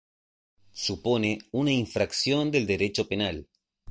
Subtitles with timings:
[0.73, 3.47] Supone una infracción del derecho penal.